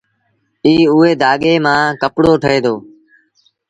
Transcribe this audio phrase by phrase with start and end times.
[0.65, 2.75] ائيٚݩ اُئي ڌآڳي مآݩ ڪپڙو ٺهي دو